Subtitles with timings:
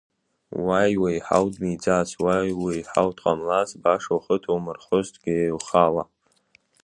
[0.63, 6.03] Уа иуеиҳау дмиӡац, уа иуеиҳау дҟамлаӡац, баша ухы ҭоумырхозҭгьы ухала.